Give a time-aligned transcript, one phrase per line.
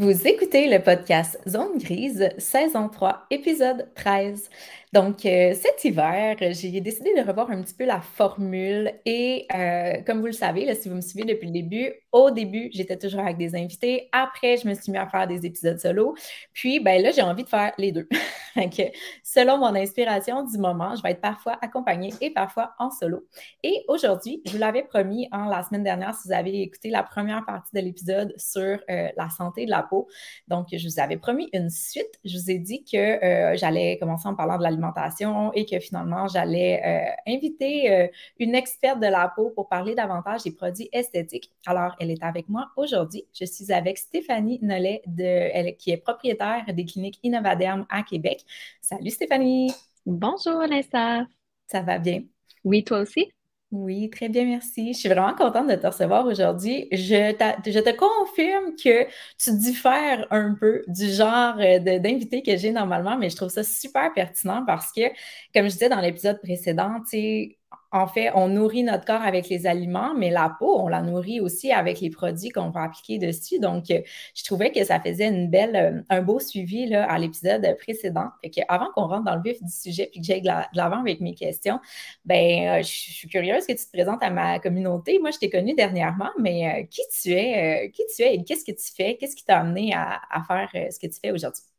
[0.00, 4.48] Vous écoutez le podcast Zone Grise, saison 3, épisode 13.
[4.92, 10.02] Donc, euh, cet hiver, j'ai décidé de revoir un petit peu la formule et euh,
[10.04, 13.20] comme vous le savez, si vous me suivez depuis le début, au début, j'étais toujours
[13.20, 14.08] avec des invités.
[14.10, 16.16] Après, je me suis mis à faire des épisodes solo.
[16.52, 18.08] Puis, ben là, j'ai envie de faire les deux.
[19.22, 23.24] Selon mon inspiration du moment, je vais être parfois accompagnée et parfois en solo.
[23.62, 27.04] Et aujourd'hui, je vous l'avais promis en la semaine dernière, si vous avez écouté la
[27.04, 28.60] première partie de l'épisode sur
[28.90, 30.08] euh, la santé de la peau.
[30.48, 32.18] Donc, je vous avais promis une suite.
[32.24, 34.64] Je vous ai dit que j'allais commencer en parlant de
[35.54, 40.44] et que finalement, j'allais euh, inviter euh, une experte de la peau pour parler davantage
[40.44, 41.50] des produits esthétiques.
[41.66, 43.24] Alors, elle est avec moi aujourd'hui.
[43.32, 48.44] Je suis avec Stéphanie Nollet, de, elle, qui est propriétaire des cliniques Innovaderm à Québec.
[48.80, 49.72] Salut Stéphanie!
[50.06, 51.26] Bonjour Vanessa!
[51.66, 52.22] Ça va bien?
[52.64, 53.30] Oui, toi aussi?
[53.70, 54.92] Oui, très bien, merci.
[54.94, 56.88] Je suis vraiment contente de te recevoir aujourd'hui.
[56.90, 59.06] Je, te confirme que
[59.38, 63.62] tu diffères un peu du genre euh, d'invité que j'ai normalement, mais je trouve ça
[63.62, 65.02] super pertinent parce que,
[65.54, 67.59] comme je disais dans l'épisode précédent, tu sais,
[67.92, 71.40] en fait, on nourrit notre corps avec les aliments, mais la peau, on la nourrit
[71.40, 73.58] aussi avec les produits qu'on va appliquer dessus.
[73.58, 74.00] Donc, euh,
[74.34, 78.28] je trouvais que ça faisait euh, un beau suivi là, à l'épisode précédent.
[78.44, 81.20] Que avant qu'on rentre dans le vif du sujet puis que j'aille de l'avant avec
[81.20, 81.80] mes questions,
[82.24, 85.18] ben, euh, je suis curieuse que tu te présentes à ma communauté.
[85.18, 88.72] Moi, je t'ai connue dernièrement, mais qui tu es, qui tu es et qu'est-ce que
[88.72, 89.16] tu fais?
[89.16, 91.69] Qu'est-ce qui t'a amené à faire ce que tu fais aujourd'hui?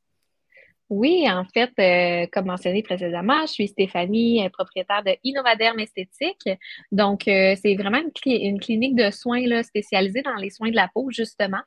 [0.91, 6.49] Oui, en fait, euh, comme mentionné précédemment, je suis Stéphanie, propriétaire de Innovaderm Esthétique.
[6.91, 10.89] Donc, euh, c'est vraiment une, clinique de soins là, spécialisée dans les soins de la
[10.93, 11.61] peau, justement.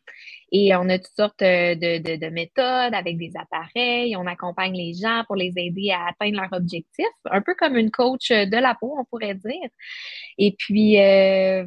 [0.57, 4.17] Et on a toutes sortes de, méthodes avec des appareils.
[4.17, 7.91] On accompagne les gens pour les aider à atteindre leur objectif, un peu comme une
[7.91, 9.69] coach de la peau, on pourrait dire.
[10.39, 10.95] Et puis,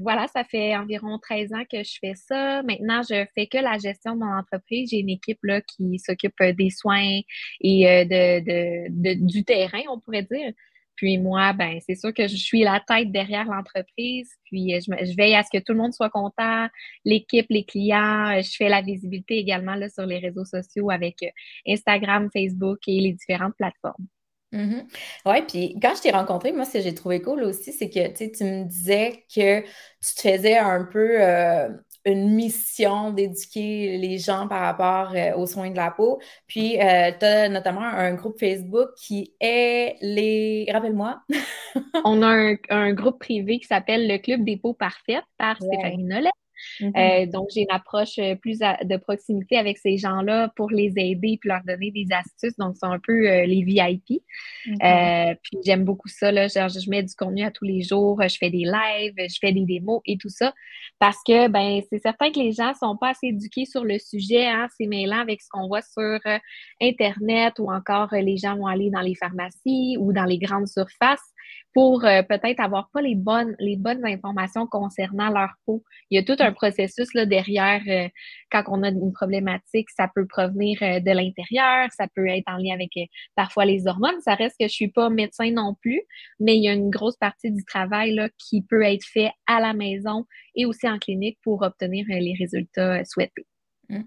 [0.01, 2.63] voilà, ça fait environ 13 ans que je fais ça.
[2.63, 4.89] Maintenant, je fais que la gestion de mon entreprise.
[4.91, 7.19] J'ai une équipe là, qui s'occupe des soins
[7.59, 10.53] et euh, de, du terrain, on pourrait dire.
[10.97, 14.29] Puis moi, ben c'est sûr que je suis la tête derrière l'entreprise.
[14.45, 16.67] Puis euh, je, veille à ce que tout le monde soit content,
[17.05, 18.35] l'équipe, les clients.
[18.35, 21.23] Euh, je fais la visibilité également là, sur les réseaux sociaux avec
[21.67, 24.07] Instagram, Facebook et les différentes plateformes.
[24.53, 24.85] Mm-hmm.
[25.25, 28.07] Oui, puis quand je t'ai rencontré, moi, ce que j'ai trouvé cool aussi, c'est que
[28.13, 31.19] tu me disais que tu te faisais un peu
[32.07, 36.19] une mission d'éduquer les gens par rapport euh, aux soins de la peau.
[36.47, 40.67] Puis, euh, tu as notamment un groupe Facebook qui est les...
[40.71, 41.21] Rappelle-moi.
[42.05, 46.31] On a un, groupe privé qui s'appelle le Club des peaux parfaites par Stéphanie Nollet.
[46.79, 47.25] Mm-hmm.
[47.25, 51.37] Euh, donc, j'ai une approche euh, plus de proximité avec ces gens-là pour les aider
[51.39, 52.57] puis leur donner des astuces.
[52.57, 54.21] Donc, c'est un peu euh, les VIP.
[54.65, 55.35] Mm-hmm.
[55.41, 56.31] puis, j'aime beaucoup ça.
[56.31, 56.47] Là.
[56.47, 58.21] Genre, je mets du contenu à tous les jours.
[58.21, 60.53] Je fais des lives, je fais des démos et tout ça.
[60.99, 63.99] Parce que, ben, c'est certain que les gens ne sont pas assez éduqués sur le
[63.99, 64.47] sujet.
[64.47, 66.19] Hein, c'est mêlant avec ce qu'on voit sur
[66.81, 71.33] Internet ou encore les gens vont aller dans les pharmacies ou dans les grandes surfaces
[71.73, 75.83] pour euh, peut-être avoir pas les bonnes, les bonnes informations concernant leur peau.
[76.09, 78.09] Il y a tout un processus là, derrière euh,
[78.51, 79.89] quand on a une problématique.
[79.95, 82.91] Ça peut provenir euh, de l'intérieur, ça peut être en lien avec
[83.35, 84.19] parfois les hormones.
[84.21, 86.01] Ça reste que je suis pas médecin non plus,
[86.39, 89.59] mais il y a une grosse partie du travail là, qui peut être fait à
[89.59, 90.25] la maison
[90.55, 93.45] et aussi en clinique pour obtenir les résultats souhaités.
[93.89, 94.01] Mmh.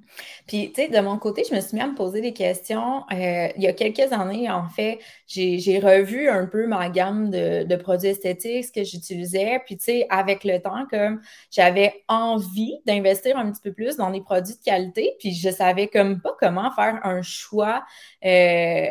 [0.46, 3.04] Puis, tu sais, de mon côté, je me suis mis à me poser des questions.
[3.12, 7.76] Euh, il y a quelques années, en fait, j'ai revu un peu ma gamme de,
[7.76, 9.60] produits esthétiques, ce que j'utilisais.
[9.64, 14.10] Puis, tu sais, avec le temps, comme j'avais envie d'investir un petit peu plus dans
[14.10, 17.84] des produits de qualité, puis je savais comme pas comment faire un choix.
[18.24, 18.86] Euh,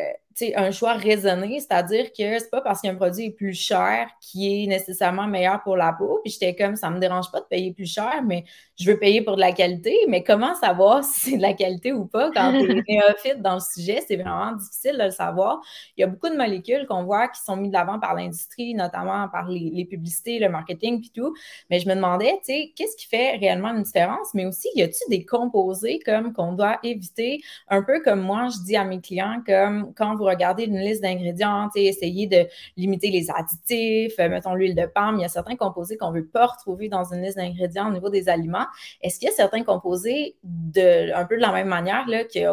[0.56, 4.66] un choix raisonné, c'est-à-dire que c'est pas parce qu'un produit est plus cher qui est
[4.66, 6.20] nécessairement meilleur pour la peau.
[6.24, 8.44] Puis j'étais comme, ça me dérange pas de payer plus cher, mais
[8.78, 9.94] je veux payer pour de la qualité.
[10.08, 13.54] Mais comment savoir si c'est de la qualité ou pas quand tu es néophyte dans
[13.54, 14.02] le sujet?
[14.06, 15.60] C'est vraiment difficile de le savoir.
[15.96, 18.74] Il y a beaucoup de molécules qu'on voit qui sont mises de l'avant par l'industrie,
[18.74, 21.34] notamment par les, publicités, le marketing, puis tout.
[21.68, 24.34] Mais je me demandais, tu sais, qu'est-ce qui fait réellement une différence?
[24.34, 27.40] Mais aussi, y a-t-il des composés comme qu'on doit éviter?
[27.68, 31.02] Un peu comme moi, je dis à mes clients, comme quand vous regarder une liste
[31.02, 32.46] d'ingrédients, essayer de
[32.76, 35.16] limiter les additifs, euh, mettons l'huile de palme.
[35.18, 37.92] Il y a certains composés qu'on ne veut pas retrouver dans une liste d'ingrédients au
[37.92, 38.66] niveau des aliments.
[39.02, 42.06] Est-ce qu'il y a certains composés de un peu de la même manière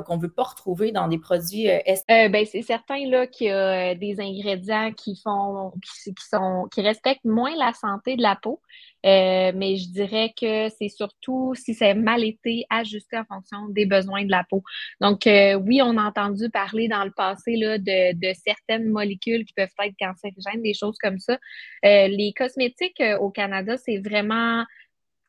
[0.06, 3.47] qu'on ne veut pas retrouver dans des produits euh, euh, ben, c'est certain là, qu'il
[3.47, 8.35] y a des ingrédients qui font qui, sont qui respectent moins la santé de la
[8.35, 8.62] peau.
[9.05, 13.85] Euh, mais je dirais que c'est surtout si c'est mal été ajusté en fonction des
[13.85, 14.63] besoins de la peau.
[15.01, 19.45] Donc, euh, oui, on a entendu parler dans le passé là, de, de, certaines molécules
[19.45, 21.38] qui peuvent être cancérigènes, des choses comme ça.
[21.85, 24.63] Euh, les cosmétiques au Canada, c'est vraiment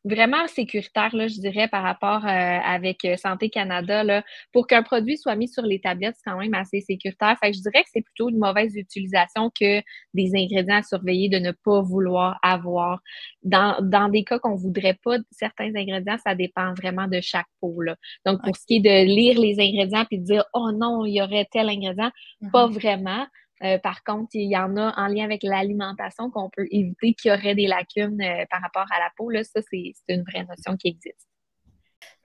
[0.05, 4.03] vraiment sécuritaire, là, je dirais, par rapport euh, avec euh, Santé Canada.
[4.03, 4.23] Là,
[4.53, 7.35] pour qu'un produit soit mis sur les tablettes, c'est quand même assez sécuritaire.
[7.41, 9.81] Fait que je dirais que c'est plutôt une mauvaise utilisation que
[10.13, 13.01] des ingrédients à surveiller de ne pas vouloir avoir.
[13.43, 17.81] Dans, dans des cas qu'on voudrait pas certains ingrédients, ça dépend vraiment de chaque peau.
[17.81, 17.95] Là.
[18.25, 21.15] Donc, pour ce qui est de lire les ingrédients puis de dire Oh non, il
[21.15, 22.11] y aurait tel ingrédient,
[22.51, 22.73] pas mm-hmm.
[22.73, 23.25] vraiment.
[23.63, 27.31] Euh, par contre, il y en a en lien avec l'alimentation qu'on peut éviter qu'il
[27.31, 29.29] y aurait des lacunes euh, par rapport à la peau.
[29.29, 31.27] Là, ça, c'est une vraie notion qui existe.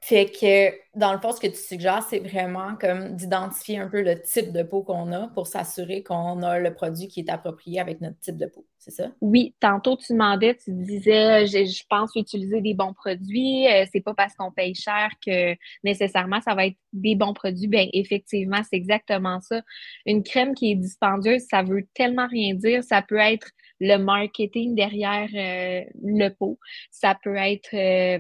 [0.07, 4.03] Fait que, dans le fond, ce que tu suggères, c'est vraiment comme d'identifier un peu
[4.03, 7.81] le type de peau qu'on a pour s'assurer qu'on a le produit qui est approprié
[7.81, 8.67] avec notre type de peau.
[8.77, 9.13] C'est ça?
[9.23, 13.67] Oui, tantôt tu demandais, tu disais, je, pense utiliser des bons produits.
[13.67, 17.69] Euh, c'est pas parce qu'on paye cher que nécessairement ça va être des bons produits.
[17.69, 19.63] Bien, effectivement, c'est exactement ça.
[20.05, 22.85] Une crème qui est dispendieuse, ça veut tellement rien dire.
[22.85, 23.49] Ça peut être
[23.81, 26.59] le marketing derrière euh, le pot.
[26.91, 28.19] Ça peut être euh,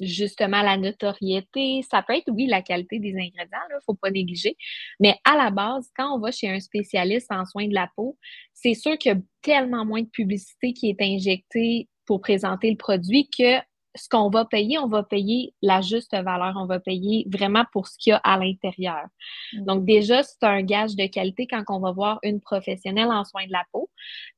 [0.00, 1.82] justement la notoriété.
[1.90, 4.56] Ça peut être, oui, la qualité des ingrédients, il ne faut pas négliger.
[5.00, 8.16] Mais à la base, quand on va chez un spécialiste en soins de la peau,
[8.52, 12.76] c'est sûr qu'il y a tellement moins de publicité qui est injectée pour présenter le
[12.76, 13.58] produit que
[13.98, 16.54] ce qu'on va payer, on va payer la juste valeur.
[16.56, 19.06] On va payer vraiment pour ce qu'il y a à l'intérieur.
[19.52, 19.64] Mm.
[19.64, 23.46] Donc, déjà, c'est un gage de qualité quand on va voir une professionnelle en soins
[23.46, 23.90] de la peau.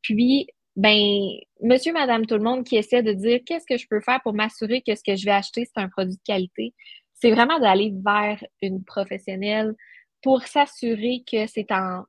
[0.03, 1.31] Puis, ben,
[1.63, 4.33] monsieur, madame, tout le monde qui essaie de dire qu'est-ce que je peux faire pour
[4.33, 6.75] m'assurer que ce que je vais acheter, c'est un produit de qualité,
[7.15, 9.75] c'est vraiment d'aller vers une professionnelle
[10.23, 12.05] pour s'assurer que c'est en,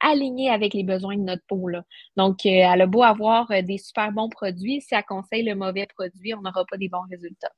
[0.00, 1.68] aligné avec les besoins de notre peau.
[1.68, 1.84] Là.
[2.16, 5.54] Donc, euh, elle a beau avoir euh, des super bons produits, si elle conseille le
[5.54, 7.52] mauvais produit, on n'aura pas des bons résultats.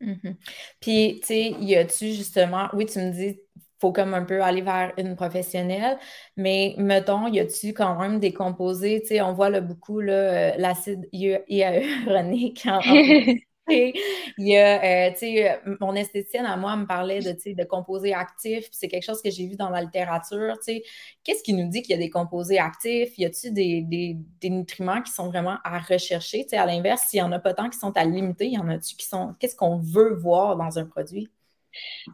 [0.00, 0.36] Mm-hmm.
[0.80, 3.38] Puis, tu sais, y a-tu justement, oui, tu me dis,
[3.82, 5.98] faut comme un peu aller vers une professionnelle.
[6.36, 10.52] Mais mettons, y a-tu quand même des composés, tu sais, on voit là, beaucoup euh,
[10.56, 12.80] l'acide hyaluronique en,
[13.68, 13.94] il
[14.38, 18.68] y a, euh, tu sais, mon esthéticienne à moi me parlait de, de composés actifs.
[18.72, 20.54] C'est quelque chose que j'ai vu dans la littérature.
[20.58, 20.82] Tu sais,
[21.24, 23.18] qu'est-ce qui nous dit qu'il y a des composés actifs?
[23.18, 26.42] Y a-t-il des, des, nutriments qui sont vraiment à rechercher?
[26.44, 28.58] Tu sais, à l'inverse, s'il y en a pas tant qui sont à limiter, y
[28.58, 29.34] en a-tu qui sont.
[29.40, 31.30] Qu'est-ce qu'on veut voir dans un produit?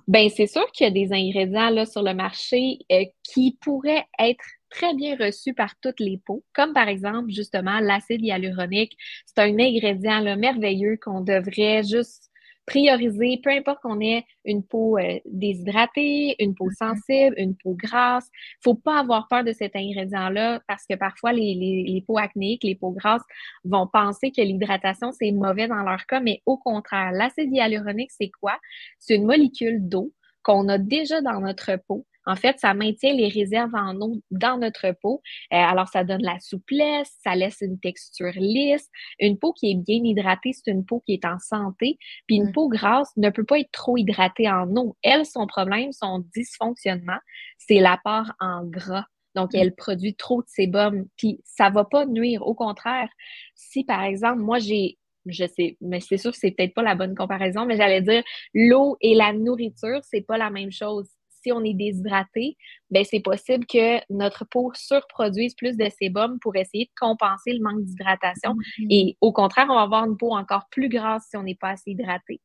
[0.07, 4.45] Ben, c'est sûr qu'il y a des ingrédients sur le marché euh, qui pourraient être
[4.71, 8.97] très bien reçus par toutes les peaux, comme par exemple justement l'acide hyaluronique.
[9.27, 12.28] C'est un ingrédient merveilleux qu'on devrait juste
[12.69, 16.95] prioriser, peu importe qu'on ait une peau euh, déshydratée, une peau mm-hmm.
[16.95, 18.29] sensible, une peau grasse.
[18.63, 22.65] faut pas avoir peur de cet ingrédient-là parce que parfois les, les, les, peaux acnéiques,
[22.65, 23.25] les peaux grasses
[23.65, 28.31] vont penser que l'hydratation, c'est mauvais dans leur cas, mais au contraire, l'acide hyaluronique, c'est
[28.41, 28.59] quoi?
[28.99, 33.29] C'est une molécule d'eau qu'on a déjà dans notre peau en fait, ça maintient les
[33.29, 35.23] réserves en eau dans notre peau.
[35.51, 38.87] Euh, alors, ça donne la souplesse, ça laisse une texture lisse.
[39.19, 41.99] Une peau qui est bien hydratée, c'est une peau qui est en santé.
[42.27, 42.53] Puis une mm.
[42.53, 44.95] peau grasse ne peut pas être trop hydratée en eau.
[45.03, 47.19] Elle, son problème, son dysfonctionnement,
[47.57, 49.07] c'est l'apport en gras.
[49.35, 49.57] Donc, mm.
[49.57, 52.47] elle produit trop de sébum, puis ça va pas nuire.
[52.47, 53.09] Au contraire,
[53.55, 54.99] si par exemple, moi, j'ai
[55.31, 58.23] je sais, mais c'est sûr que c'est peut-être pas la bonne comparaison, mais j'allais dire
[58.55, 62.57] l'eau et la nourriture, c'est pas la même chose si on est déshydraté,
[62.91, 67.63] ben c'est possible que notre peau surproduise plus de sébum pour essayer de compenser le
[67.63, 68.55] manque d'hydratation.
[68.55, 68.87] Mm-hmm.
[68.91, 71.71] Et au contraire, on va avoir une peau encore plus grasse si on n'est pas
[71.71, 72.41] assez hydraté.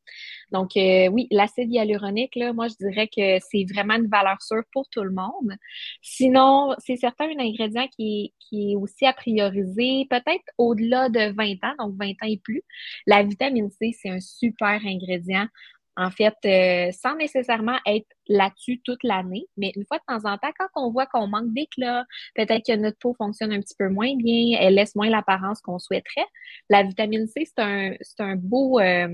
[0.52, 4.64] Donc, euh, oui, l'acide hyaluronique, là, moi, je dirais que c'est vraiment une valeur sûre
[4.72, 5.56] pour tout le monde.
[6.02, 11.64] Sinon, c'est certain un ingrédient qui, qui est aussi à prioriser, peut-être au-delà de 20
[11.64, 12.64] ans, donc 20 ans et plus.
[13.08, 15.48] La vitamine C, c'est un super ingrédient
[15.96, 20.38] en fait, euh, sans nécessairement être là-dessus toute l'année, mais une fois de temps en
[20.38, 23.90] temps, quand on voit qu'on manque d'éclat, peut-être que notre peau fonctionne un petit peu
[23.90, 26.26] moins bien, elle laisse moins l'apparence qu'on souhaiterait,
[26.70, 29.08] la vitamine C, c'est un, un beau, euh,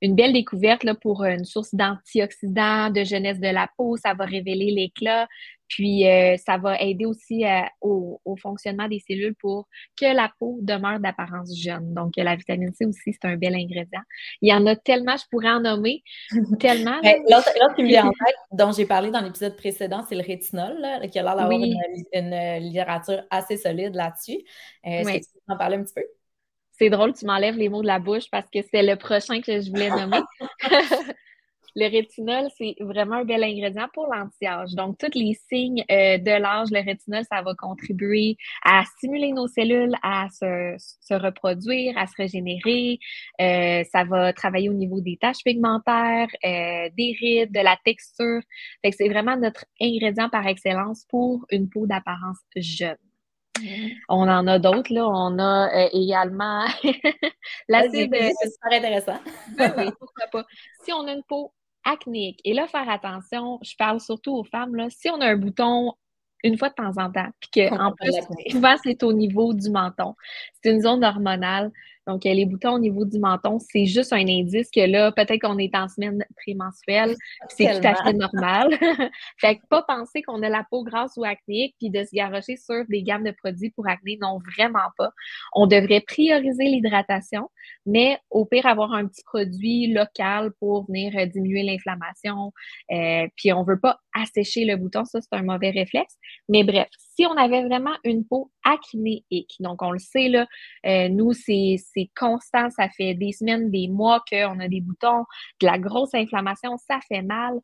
[0.00, 3.96] une belle découverte là, pour une source d'antioxydants, de jeunesse de la peau.
[3.96, 5.26] Ça va révéler l'éclat.
[5.68, 9.68] Puis, euh, ça va aider aussi euh, au, fonctionnement des cellules pour
[10.00, 11.92] que la peau demeure d'apparence jeune.
[11.92, 14.00] Donc, la vitamine C aussi, c'est un bel ingrédient.
[14.40, 16.02] Il y en a tellement, je pourrais en nommer
[16.60, 16.96] tellement.
[17.02, 20.76] L'autre qui me vient en tête, dont j'ai parlé dans l'épisode précédent, c'est le rétinol,
[21.10, 24.38] qui a l'air d'avoir une, littérature assez solide là-dessus.
[24.86, 26.04] Euh, est-ce que tu peux en parler un petit peu?
[26.78, 29.60] C'est drôle, tu m'enlèves les mots de la bouche parce que c'est le prochain que
[29.60, 30.20] je voulais nommer.
[31.78, 34.74] le rétinol, c'est vraiment un bel ingrédient pour l'anti-âge.
[34.74, 39.48] Donc, tous les signes euh, de l'âge, le rétinol, ça va contribuer à stimuler nos
[39.48, 42.98] cellules à se, reproduire, à se régénérer.
[43.40, 48.40] Euh, ça va travailler au niveau des taches pigmentaires, euh, des rides, de la texture.
[48.82, 52.96] Fait que c'est vraiment notre ingrédient par excellence pour une peau d'apparence jeune.
[54.08, 55.06] On en a d'autres, là.
[55.06, 56.64] On a euh, également
[57.68, 58.14] l'acide.
[58.14, 59.18] C'est super intéressant.
[59.58, 60.44] oui, pourquoi pas.
[60.84, 61.52] Si on a une peau
[61.84, 65.36] acnéique, et là, faire attention, je parle surtout aux femmes, là, si on a un
[65.36, 65.94] bouton
[66.44, 68.12] une fois de temps en temps, puis qu'en plus,
[68.50, 70.14] souvent, c'est au niveau du menton.
[70.52, 71.72] C'est une zone hormonale.
[72.08, 75.58] Donc, les boutons au niveau du menton, c'est juste un indice que là, peut-être qu'on
[75.58, 77.14] est en semaine prémenstruelle,
[77.50, 78.70] c'est tout à fait normal.
[79.36, 82.56] fait que pas penser qu'on a la peau grasse ou acnéique, puis de se garrocher
[82.56, 85.10] sur des gammes de produits pour acné, non, vraiment pas.
[85.52, 87.50] On devrait prioriser l'hydratation,
[87.84, 92.52] mais au pire, avoir un petit produit local pour venir euh, diminuer l'inflammation.
[92.90, 96.16] Euh, puis on veut pas assécher le bouton, ça, c'est un mauvais réflexe.
[96.48, 96.88] Mais bref,
[97.18, 100.46] si on avait vraiment une peau acnéique, donc on le sait, là,
[100.86, 101.80] euh, nous, c'est
[102.16, 105.24] constant, ça fait des semaines, des mois qu'on a des boutons,
[105.60, 107.58] de la grosse inflammation, ça fait mal,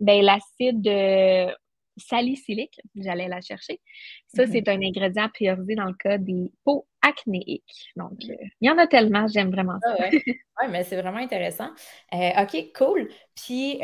[0.00, 1.50] ben l'acide euh,
[1.96, 3.80] salicylique, j'allais la chercher,
[4.26, 4.52] ça, mhm.
[4.52, 7.90] c'est un ingrédient priorisé dans le cas des peaux acnéiques.
[7.96, 9.96] Donc, euh, il y en a tellement, j'aime vraiment ça.
[9.98, 11.70] Ah oui, ouais, mais c'est vraiment intéressant.
[12.12, 13.08] OK, cool.
[13.34, 13.80] Puis,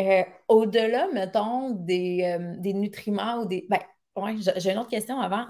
[0.49, 3.67] au-delà, mettons, des, des, nutriments ou des.
[3.71, 3.81] Ben,
[4.17, 5.47] oui, j'ai une autre question avant.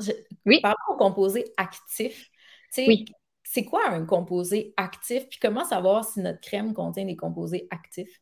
[0.46, 0.60] oui.
[0.60, 2.30] Par rapport au composé actif,
[2.78, 3.04] oui.
[3.42, 5.28] c'est quoi un composé actif?
[5.28, 8.20] Puis comment savoir si notre crème contient des composés actifs?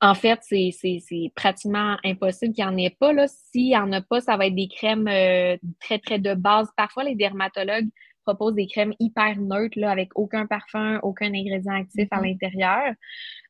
[0.00, 3.12] en fait, c'est pratiquement impossible qu'il n'y en ait pas.
[3.28, 6.68] S'il n'y en a pas, ça va être des crèmes euh, très, très de base.
[6.76, 7.88] Parfois, les dermatologues
[8.24, 12.24] proposent des crèmes hyper neutres, là, avec aucun parfum, aucun ingrédient actif à mm-hmm.
[12.24, 12.94] l'intérieur.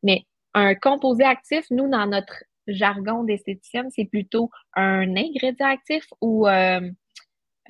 [0.03, 6.46] Mais un composé actif, nous, dans notre jargon d'esthéticienne, c'est plutôt un ingrédient actif ou
[6.46, 6.80] euh,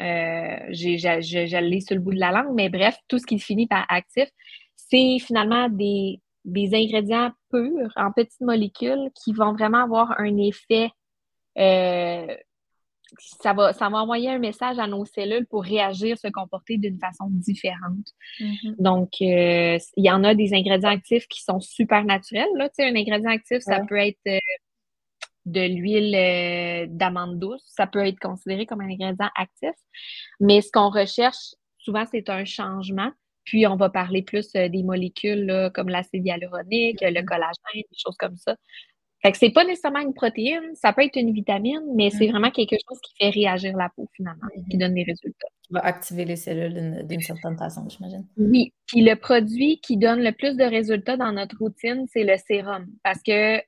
[0.00, 3.66] euh, j'ai, je, sur le bout de la langue, mais bref, tout ce qui finit
[3.66, 4.28] par actif,
[4.76, 10.90] c'est finalement des, des ingrédients purs en petites molécules qui vont vraiment avoir un effet.
[11.58, 12.36] Euh,
[13.18, 16.98] ça, va, ça va envoyer un message à nos cellules pour réagir, se comporter d'une
[16.98, 18.12] façon différente.
[18.40, 18.74] Mm-hmm.
[18.78, 22.48] Donc, il y en a des ingrédients actifs qui sont super naturels.
[22.56, 22.68] Là.
[22.80, 24.40] un ingrédient actif, ça peut être
[25.46, 27.62] de l'huile euh, d'amande douce.
[27.66, 29.74] Ça peut être considéré comme un ingrédient actif.
[30.40, 33.10] Mais ce qu'on recherche, souvent, c'est un changement.
[33.44, 37.24] Puis, on va parler plus euh, des molécules comme l'acide hyaluronique, le mm-hmm.
[37.24, 38.56] collagène, des choses comme ça.
[39.22, 42.30] Fait que c'est pas nécessairement une protéine, ça peut être une vitamine, mais c'est mm-hmm.
[42.30, 44.80] vraiment quelque chose qui fait réagir la peau finalement, qui mm-hmm.
[44.80, 45.48] donne des résultats.
[45.62, 48.26] Qui va activer les cellules d'une certaine façon, j'imagine.
[48.36, 48.72] Oui.
[48.86, 52.86] Puis le produit qui donne le plus de résultats dans notre routine, c'est le sérum.
[53.02, 53.60] Parce que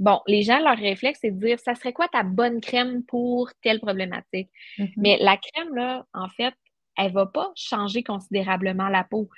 [0.00, 3.50] Bon, les gens, leur réflexe, c'est de dire, ça serait quoi ta bonne crème pour
[3.62, 4.48] telle problématique?
[4.78, 4.92] Mm-hmm.
[4.96, 6.54] Mais la crème, là, en fait,
[6.96, 9.28] elle va pas changer considérablement la peau.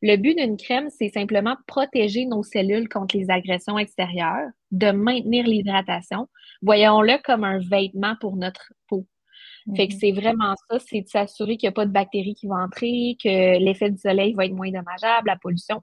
[0.00, 5.44] Le but d'une crème, c'est simplement protéger nos cellules contre les agressions extérieures, de maintenir
[5.44, 6.28] l'hydratation.
[6.62, 9.06] Voyons-le comme un vêtement pour notre peau.
[9.76, 9.98] Fait que mm-hmm.
[9.98, 13.16] c'est vraiment ça, c'est de s'assurer qu'il n'y a pas de bactéries qui vont entrer,
[13.22, 15.82] que l'effet du soleil va être moins dommageable, la pollution.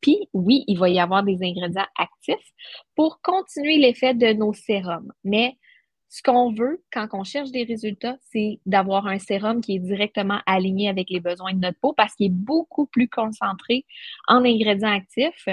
[0.00, 2.52] Puis oui, il va y avoir des ingrédients actifs
[2.94, 5.12] pour continuer l'effet de nos sérums.
[5.24, 5.56] Mais
[6.08, 10.40] ce qu'on veut quand on cherche des résultats, c'est d'avoir un sérum qui est directement
[10.46, 13.84] aligné avec les besoins de notre peau parce qu'il est beaucoup plus concentré
[14.26, 15.48] en ingrédients actifs.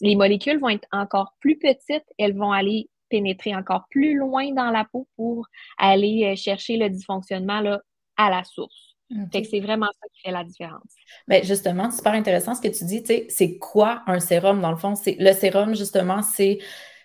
[0.00, 4.70] Les molécules vont être encore plus petites, elles vont aller pénétrer encore plus loin dans
[4.70, 5.46] la peau pour
[5.76, 7.80] aller chercher le dysfonctionnement
[8.16, 8.89] à la source.
[9.32, 10.94] C'est vraiment ça qui fait la différence.
[11.28, 13.02] Bien, justement, super intéressant ce que tu dis.
[13.28, 14.94] C'est quoi un sérum dans le fond?
[15.06, 16.58] Le sérum, justement, c'est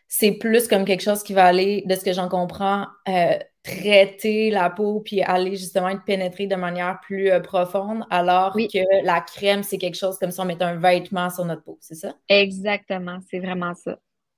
[0.07, 4.51] c'est plus comme quelque chose qui va aller, de ce que j'en comprends, euh, traiter
[4.51, 9.21] la peau puis aller justement être pénétré de manière plus euh, profonde, alors que la
[9.21, 12.13] crème, c'est quelque chose comme si on mettait un vêtement sur notre peau, c'est ça?
[12.29, 13.97] Exactement, c'est vraiment ça.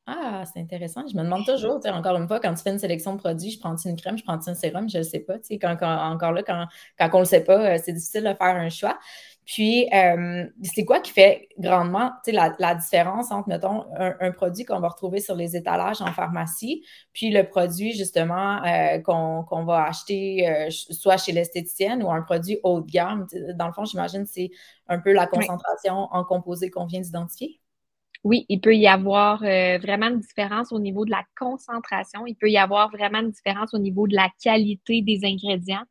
[0.09, 1.05] Ah, c'est intéressant.
[1.05, 3.59] Je me demande toujours, encore une fois, quand tu fais une sélection de produits, je
[3.59, 5.33] prends-tu une crème, je prends-tu un sérum, je ne sais pas.
[5.59, 6.65] Quand, encore là, quand,
[6.97, 8.97] quand on ne le sait pas, euh, c'est difficile de faire un choix.
[9.45, 14.79] Puis, euh, c'est quoi qui fait grandement la, la différence entre, mettons, un, produit qu'on
[14.79, 20.67] va retrouver sur les étalages en pharmacie, puis le produit, justement, euh, qu'on va acheter
[20.71, 23.27] soit chez l'esthéticienne ou un produit haut de gamme?
[23.55, 24.51] Dans le fond, j'imagine c'est
[24.87, 27.59] un peu la concentration en composé qu'on vient d'identifier?
[28.23, 32.25] Oui, il peut y avoir euh, vraiment une différence au niveau de la concentration.
[32.25, 35.83] Il peut y avoir vraiment une différence au niveau de la qualité des ingrédients.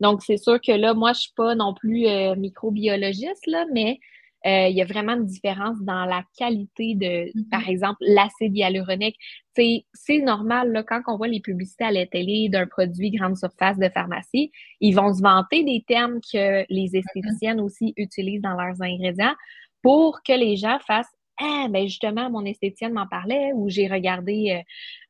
[0.00, 3.64] Donc, c'est sûr que là, moi, je ne suis pas non plus euh, microbiologiste, là,
[3.72, 3.98] mais
[4.46, 7.48] euh, il y a vraiment une différence dans la qualité de, mm-hmm.
[7.48, 9.16] par exemple, l'acide hyaluronique.
[9.56, 13.78] C'est normal, là, quand on voit les publicités à la télé d'un produit grande surface
[13.78, 16.98] de pharmacie, ils vont se vanter des termes que les mm-hmm.
[16.98, 19.34] esthéticiennes aussi utilisent dans leurs ingrédients
[19.82, 24.62] pour que les gens fassent ah, ben justement, mon esthéticienne m'en parlait ou j'ai regardé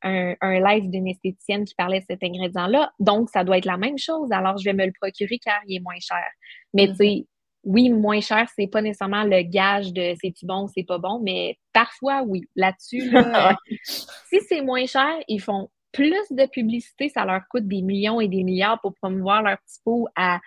[0.05, 2.91] euh, un, live d'une esthéticienne qui parlait de cet ingrédient-là.
[2.99, 4.31] Donc, ça doit être la même chose.
[4.31, 6.25] Alors, je vais me le procurer car il est moins cher.
[6.73, 7.25] Mais tu sais, mm-hmm.
[7.65, 11.19] oui, moins cher, c'est pas nécessairement le gage de c'est-tu bon ou c'est pas bon,
[11.21, 12.41] mais parfois, oui.
[12.55, 13.03] Là-dessus,
[13.83, 18.27] si c'est moins cher, ils font plus de publicité, ça leur coûte des millions et
[18.27, 20.39] des milliards pour promouvoir leur petit pot à,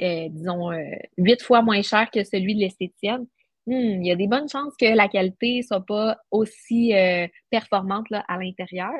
[0.00, 0.82] euh, disons, euh,
[1.18, 3.26] huit fois moins cher que celui de l'esthéticienne.
[3.66, 8.10] Hmm, il y a des bonnes chances que la qualité soit pas aussi euh, performante
[8.10, 8.92] là, à l'intérieur.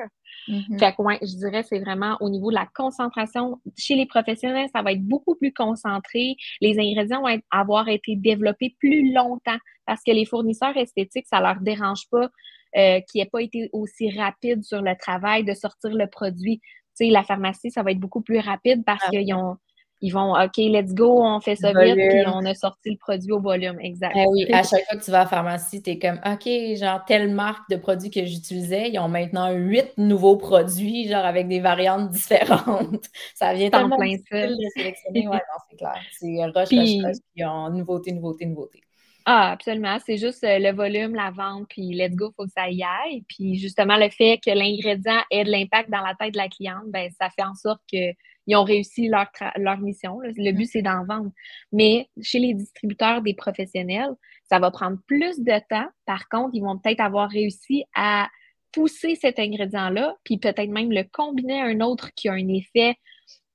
[0.47, 0.79] Mm-hmm.
[0.79, 3.61] Fait que, ouais, je dirais c'est vraiment au niveau de la concentration.
[3.77, 6.35] Chez les professionnels, ça va être beaucoup plus concentré.
[6.61, 11.59] Les ingrédients vont avoir été développés plus longtemps parce que les fournisseurs esthétiques, ça leur
[11.61, 12.29] dérange pas
[12.75, 16.59] euh, qu'il n'ait pas été aussi rapide sur le travail de sortir le produit.
[16.97, 19.57] Tu sais, la pharmacie, ça va être beaucoup plus rapide parce ah qu'ils ont
[20.01, 23.31] ils vont OK, let's go, on fait ça vite, puis on a sorti le produit
[23.31, 23.79] au volume.
[23.79, 24.13] Exact.
[24.15, 26.49] Eh oui, à chaque fois que tu vas à la pharmacie, tu es comme OK,
[26.77, 31.47] genre telle marque de produits que j'utilisais, ils ont maintenant huit nouveaux produits, genre avec
[31.47, 33.05] des variantes différentes.
[33.33, 35.27] ça vient tellement plein difficile de sélectionner.
[35.27, 36.01] Ouais, non, c'est clair.
[36.11, 38.81] C'est rush, rush, rush, puis en nouveauté, nouveauté, nouveauté.
[39.27, 39.97] Ah, absolument.
[40.05, 43.23] C'est juste euh, le volume, la vente, puis let's go, faut que ça y aille.
[43.27, 46.83] Puis justement, le fait que l'ingrédient ait de l'impact dans la tête de la cliente,
[46.87, 48.13] ben ça fait en sorte que
[48.47, 49.27] ils ont réussi leur,
[49.57, 50.19] leur mission.
[50.21, 51.31] Le but, c'est d'en vendre.
[51.71, 54.11] Mais chez les distributeurs des professionnels,
[54.43, 55.87] ça va prendre plus de temps.
[56.05, 58.27] Par contre, ils vont peut-être avoir réussi à
[58.71, 62.95] pousser cet ingrédient-là, puis peut-être même le combiner à un autre qui a un effet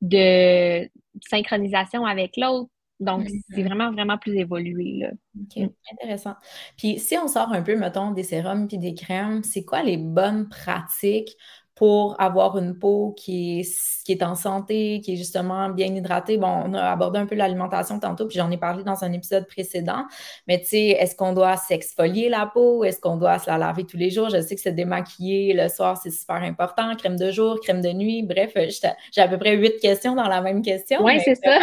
[0.01, 0.89] de
[1.29, 2.71] synchronisation avec l'autre.
[3.01, 3.41] Donc, mm-hmm.
[3.55, 4.99] c'est vraiment, vraiment plus évolué.
[4.99, 5.11] Là.
[5.41, 5.71] OK, mm.
[5.93, 6.35] intéressant.
[6.77, 9.97] Puis, si on sort un peu, mettons, des sérums puis des crèmes, c'est quoi les
[9.97, 11.37] bonnes pratiques
[11.81, 16.37] pour avoir une peau qui est, qui est en santé, qui est justement bien hydratée.
[16.37, 19.47] Bon, on a abordé un peu l'alimentation tantôt, puis j'en ai parlé dans un épisode
[19.47, 20.05] précédent.
[20.47, 22.85] Mais tu sais, est-ce qu'on doit s'exfolier la peau?
[22.85, 24.29] Est-ce qu'on doit se la laver tous les jours?
[24.29, 26.95] Je sais que se démaquiller le soir, c'est super important.
[26.97, 28.25] Crème de jour, crème de nuit.
[28.25, 31.03] Bref, j'ai à peu près huit questions dans la même question.
[31.03, 31.61] Oui, c'est ça.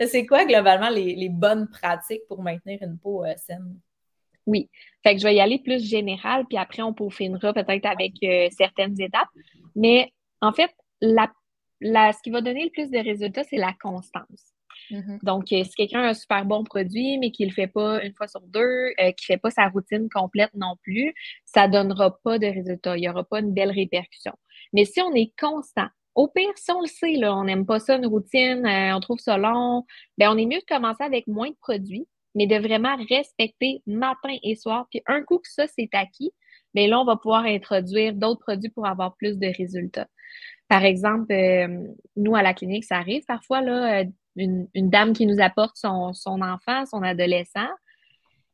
[0.06, 3.76] c'est quoi globalement les, bonnes pratiques pour maintenir une peau euh, saine?
[4.46, 4.70] Oui.
[5.02, 8.48] Fait que je vais y aller plus général, puis après, on peaufinera peut-être avec euh,
[8.50, 9.28] certaines étapes.
[9.74, 11.30] Mais en fait, la,
[11.80, 14.54] la, ce qui va donner le plus de résultats, c'est la constance.
[14.90, 15.24] Mm-hmm.
[15.24, 18.02] Donc, euh, si quelqu'un a un super bon produit, mais qu'il ne le fait pas
[18.02, 21.68] une fois sur deux, euh, qui ne fait pas sa routine complète non plus, ça
[21.68, 22.96] ne donnera pas de résultats.
[22.96, 24.32] Il n'y aura pas une belle répercussion.
[24.72, 27.78] Mais si on est constant, au pire, si on le sait, là, on n'aime pas
[27.78, 29.86] ça, une routine, on trouve ça long,
[30.18, 34.36] bien, on est mieux de commencer avec moins de produits, mais de vraiment respecter matin
[34.42, 34.86] et soir.
[34.90, 36.32] Puis un coup que ça, c'est acquis,
[36.74, 40.08] bien là, on va pouvoir introduire d'autres produits pour avoir plus de résultats.
[40.68, 44.04] Par exemple, euh, nous, à la clinique, ça arrive parfois, là, euh,
[44.36, 46.12] une, dame qui nous apporte son
[46.42, 47.68] enfant, son adolescent,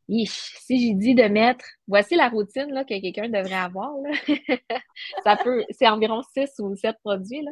[0.09, 4.11] si j'ai dit de mettre, voici la routine là, que quelqu'un devrait avoir, là.
[5.25, 7.42] ça peut, c'est environ six ou sept produits.
[7.42, 7.51] Là.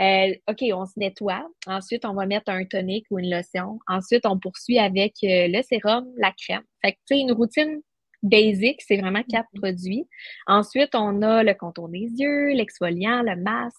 [0.00, 1.46] Euh, OK, on se nettoie.
[1.66, 3.78] Ensuite, on va mettre un tonique ou une lotion.
[3.86, 6.62] Ensuite, on poursuit avec euh, le sérum, la crème.
[6.84, 7.80] Fait que, tu sais, une routine
[8.22, 9.60] basic, c'est vraiment quatre mm-hmm.
[9.60, 10.08] produits.
[10.46, 13.78] Ensuite, on a le contour des yeux, l'exfoliant, le masque.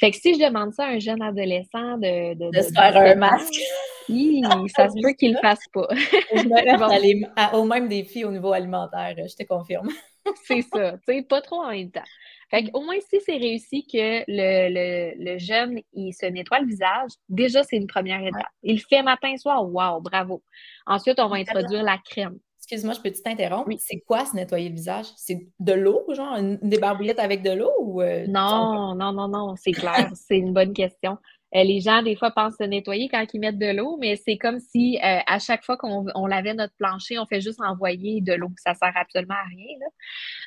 [0.00, 3.14] Fait que si je demande ça à un jeune adolescent de, de, se faire un
[3.14, 3.60] masque,
[4.08, 5.88] ça se peut qu'il le fasse pas.
[5.90, 9.88] je me au même défi au niveau alimentaire, je te confirme.
[10.44, 12.04] c'est ça, tu sais, pas trop en même temps.
[12.50, 17.10] Fait qu'au moins, si c'est réussi que le, le, jeune, il se nettoie le visage,
[17.30, 18.46] déjà, c'est une première étape.
[18.62, 20.42] Il le fait matin, soir, wow, bravo.
[20.86, 22.38] Ensuite, on va introduire la crème.
[22.62, 23.66] Excuse-moi, je peux t'interrompre?
[23.66, 23.76] Oui.
[23.80, 25.06] C'est quoi se nettoyer le visage?
[25.16, 28.02] C'est de l'eau, genre des barbouillettes avec de l'eau ou.
[28.02, 30.10] Euh, non, non, non, non, c'est clair.
[30.14, 31.18] c'est une bonne question.
[31.56, 34.38] Euh, les gens, des fois, pensent se nettoyer quand ils mettent de l'eau, mais c'est
[34.38, 38.32] comme si euh, à chaque fois qu'on lavait notre plancher, on fait juste envoyer de
[38.32, 38.50] l'eau.
[38.56, 39.76] Ça sert absolument à rien.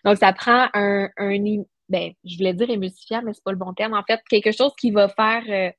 [0.05, 1.37] Donc, ça prend un, un
[1.89, 3.93] ben, je voulais dire émulsifiant, mais c'est pas le bon terme.
[3.93, 5.73] En fait, quelque chose qui va faire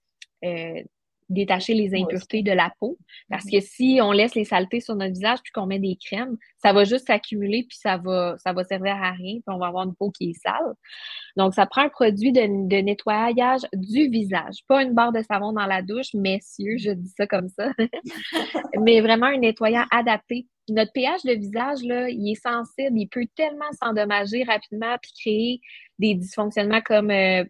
[1.28, 2.98] détacher les impuretés de la peau.
[3.28, 3.50] Parce mhm.
[3.52, 6.72] que si on laisse les saletés sur notre visage puis qu'on met des crèmes, ça
[6.72, 9.84] va juste s'accumuler puis ça va, ça va servir à rien puis on va avoir
[9.84, 10.74] une peau qui est sale.
[11.36, 12.40] Donc, ça prend un produit de,
[12.80, 14.56] nettoyage du visage.
[14.68, 17.70] Pas une barre de savon dans la douche, messieurs, je dis ça comme ça.
[18.80, 20.46] mais vraiment un nettoyant adapté.
[20.68, 25.60] Notre pH de visage, là, il est sensible, il peut tellement s'endommager rapidement puis créer
[25.98, 27.44] des dysfonctionnements comme euh,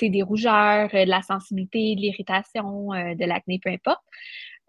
[0.00, 4.02] des rougeurs, euh, de la sensibilité, de l'irritation, euh, de l'acné, peu importe.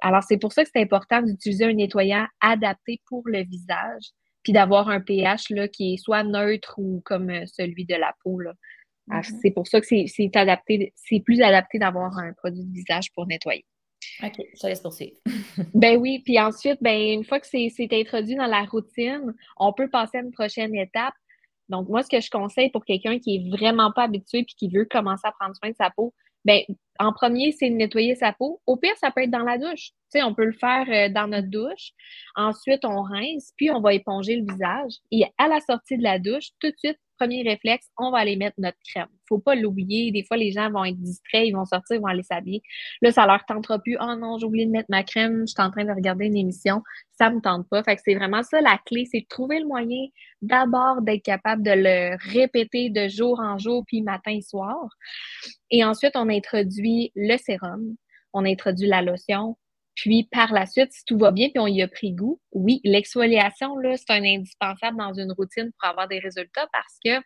[0.02, 4.04] Alors, c'est pour ça que c'est important d'utiliser un nettoyant adapté pour le visage,
[4.44, 8.14] puis d'avoir un pH là, qui est soit neutre ou comme euh, celui de la
[8.24, 8.40] peau.
[8.40, 8.54] Là.
[9.08, 9.40] Mm-hmm.
[9.42, 13.28] C'est pour ça que c'est adapté, c'est plus adapté d'avoir un produit de visage pour
[13.28, 13.66] nettoyer.
[14.22, 15.16] OK, ça laisse poursuivre.
[15.74, 19.90] ben oui, puis ensuite, ben, une fois que c'est introduit dans la routine, on peut
[19.90, 21.14] passer à une prochaine étape
[21.74, 24.70] donc, moi, ce que je conseille pour quelqu'un qui est vraiment pas habitué et qui
[24.70, 26.14] veut commencer à prendre soin de sa peau,
[26.46, 26.62] ben,
[27.00, 28.62] en premier, c'est de nettoyer sa peau.
[28.68, 29.88] Au pire, ça peut être dans la douche.
[29.88, 31.94] Tu sais, on peut le faire euh, dans notre douche.
[32.36, 34.92] Ensuite, on rince, puis on va éponger le visage.
[35.10, 38.36] Et à la sortie de la douche, tout de suite, premier réflexe, on va aller
[38.36, 39.08] mettre notre crème.
[39.28, 40.12] Faut pas l'oublier.
[40.12, 42.62] Des fois, les gens vont être distraits, ils vont sortir, ils vont aller s'habiller.
[43.02, 43.98] Là, ça leur tentera plus.
[44.00, 46.38] Oh non, j'ai oublié de mettre ma crème, je suis en train de regarder une
[46.38, 46.82] émission.
[47.18, 47.84] Ça me tente pas.
[47.84, 50.08] Fait que c'est vraiment ça la clé, c'est de trouver le moyen
[50.42, 54.90] d'abord d'être capable de le répéter de jour en jour, puis matin et soir.
[55.72, 57.96] Et ensuite, on introduit le sérum,
[58.34, 59.58] on introduit la lotion,
[59.96, 62.82] puis par la suite, si tout va bien, puis on y a pris goût, oui,
[62.84, 67.24] l'exfoliation, là, c'est un indispensable dans une routine pour avoir des résultats parce que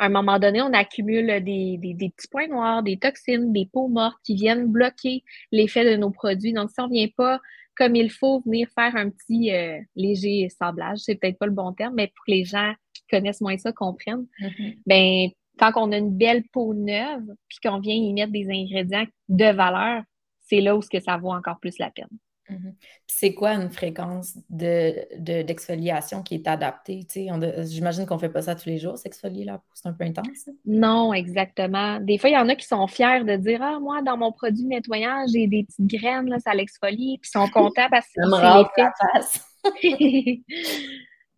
[0.00, 3.68] à un moment donné, on accumule des, des, des, petits points noirs, des toxines, des
[3.70, 6.52] peaux mortes qui viennent bloquer l'effet de nos produits.
[6.52, 7.40] Donc, si on ne vient pas
[7.76, 11.72] comme il faut venir faire un petit euh, léger sablage, c'est peut-être pas le bon
[11.72, 14.78] terme, mais pour que les gens qui connaissent moins ça comprennent, mm-hmm.
[14.86, 19.06] ben quand on a une belle peau neuve, puis qu'on vient y mettre des ingrédients
[19.28, 20.02] de valeur,
[20.48, 22.08] c'est là où ce que ça vaut encore plus la peine.
[22.50, 22.74] Mhm.
[23.06, 27.06] C'est quoi une fréquence d'exfoliation de, qui est adaptée?
[27.64, 30.04] J'imagine qu'on ne fait pas ça tous les jours, s'exfolier la peau, c'est un peu
[30.04, 30.48] intense.
[30.64, 32.00] Non, exactement.
[32.00, 34.32] Des fois, il y en a qui sont fiers de dire Ah, moi, dans mon
[34.32, 38.22] produit nettoyant, j'ai des petites graines, là, ça l'exfolie, puis ils sont contents parce que
[38.22, 40.42] c'est l'effet.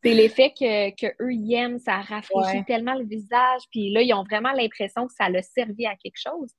[0.03, 4.23] c'est l'effet que, que, eux aiment, ça rafraîchit tellement le visage, puis là, ils ont
[4.23, 6.53] vraiment l'impression que ça a servi à quelque chose.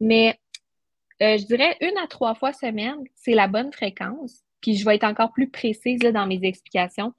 [0.00, 0.38] Mais
[1.20, 4.42] je dirais une à trois fois semaine, c'est la bonne fréquence.
[4.60, 7.12] Puis je vais être encore plus précise dans mes explications.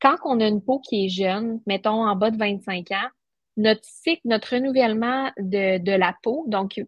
[0.00, 3.08] Quand on a une peau qui est jeune, mettons en bas de 25 ans,
[3.56, 6.80] notre cycle, notre renouvellement de, de la peau, donc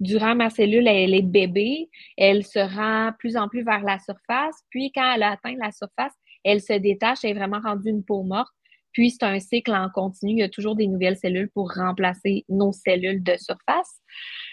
[0.00, 4.62] durant ma cellule, elle est bébé, elle se rend plus en plus vers la surface,
[4.70, 6.12] puis quand elle atteint la surface,
[6.44, 8.52] elle se détache, elle est vraiment rendue une peau morte.
[8.96, 12.46] Puis c'est un cycle en continu, il y a toujours des nouvelles cellules pour remplacer
[12.48, 14.00] nos cellules de surface.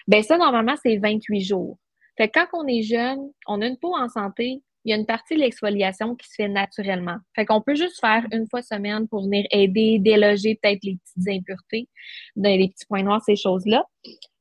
[0.06, 1.78] Ben ça, normalement, c'est 28 jours.
[2.18, 4.98] Fait que quand on est jeune, on a une peau en santé, il y a
[4.98, 7.16] une partie de l'exfoliation qui se fait naturellement.
[7.38, 11.30] Fait qu'on peut juste faire une fois semaine pour venir aider, déloger peut-être les petites
[11.30, 11.88] impuretés,
[12.36, 13.86] les petits points noirs, ces choses-là.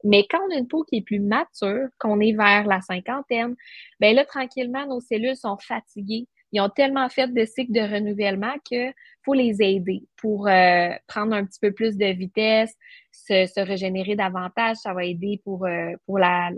[0.02, 3.54] Mais quand on a une peau qui est plus mature, qu'on est vers la cinquantaine,
[4.00, 6.26] ben là, tranquillement, nos cellules sont fatiguées.
[6.52, 8.92] Ils ont tellement fait de cycles de renouvellement que
[9.24, 12.74] faut les aider pour euh, prendre un petit peu plus de vitesse,
[13.10, 14.76] se, régénérer davantage.
[14.76, 16.50] Ça va aider pour, euh, pour la,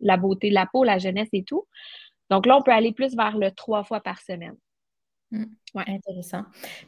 [0.00, 1.66] la, beauté de la peau, la jeunesse et tout.
[2.30, 4.56] Donc là, on peut aller plus vers le trois fois par semaine.
[5.30, 5.44] Mmh.
[5.74, 5.84] Ouais.
[5.88, 6.44] Intéressant.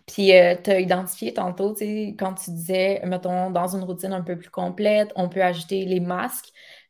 [0.06, 1.74] Puis, euh, tu as identifié tantôt,
[2.18, 6.00] quand tu disais, mettons, dans une routine un peu plus complète, on peut ajouter les
[6.00, 6.48] masques.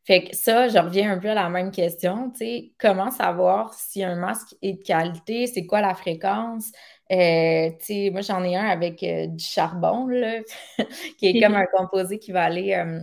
[0.08, 3.74] Fait que ça, je reviens un peu à la même question, tu sais, comment savoir
[3.74, 6.72] si un masque est de qualité, c'est quoi la fréquence?
[7.12, 7.68] Euh,
[8.10, 10.40] moi, j'en ai un avec euh, du charbon, là,
[11.18, 13.00] qui est comme un composé qui va aller, euh,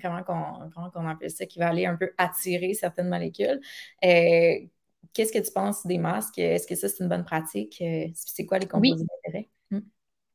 [0.00, 0.60] comment,
[0.94, 3.60] on, appelle ça, qui va aller un peu attirer certaines molécules.
[4.00, 6.38] Qu'est-ce que tu penses des masques?
[6.38, 7.82] Est-ce que ça, c'est une bonne pratique?
[8.14, 9.48] c'est quoi les composés d'intérêt?
[9.72, 9.80] Hmm?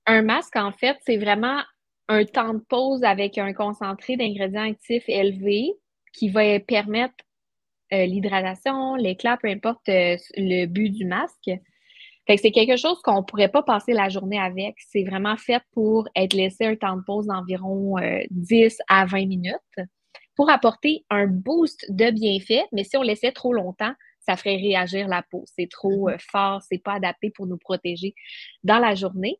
[0.07, 1.61] Un masque, en fait, c'est vraiment
[2.09, 5.77] un temps de pause avec un concentré d'ingrédients actifs élevé
[6.13, 7.15] qui va permettre
[7.93, 11.51] euh, l'hydratation, l'éclat, peu importe euh, le but du masque.
[12.27, 14.75] Fait que c'est quelque chose qu'on pourrait pas passer la journée avec.
[14.77, 17.95] C'est vraiment fait pour être laissé un temps de pause d'environ
[18.29, 19.89] 10 euh, à 20 minutes
[20.35, 25.07] pour apporter un boost de bienfaits, mais si on laissait trop longtemps, ça ferait réagir
[25.07, 25.43] la peau.
[25.45, 26.19] C'est trop mm-hmm.
[26.31, 28.13] fort, c'est pas adapté pour nous protéger
[28.63, 29.37] dans la journée.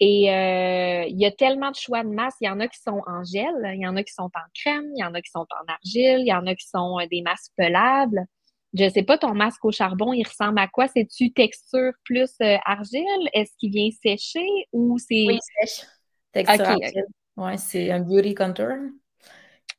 [0.00, 2.38] Et euh, il y a tellement de choix de masques.
[2.40, 4.48] Il y en a qui sont en gel, il y en a qui sont en
[4.54, 6.96] crème, il y en a qui sont en argile, il y en a qui sont
[7.10, 8.24] des masques pelables.
[8.72, 10.86] Je sais pas, ton masque au charbon, il ressemble à quoi?
[10.88, 13.28] C'est-tu texture plus euh, argile?
[13.34, 15.26] Est-ce qu'il vient sécher ou c'est.
[15.26, 15.86] Oui, sèche.
[16.32, 17.04] Texture argile.
[17.36, 18.76] Oui, c'est un beauty contour.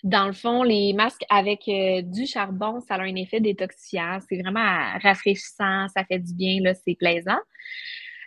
[0.04, 4.20] Dans le fond, les masques avec euh, du charbon, ça a un effet détoxifiant.
[4.28, 7.40] C'est vraiment rafraîchissant, ça fait du bien, là, c'est plaisant.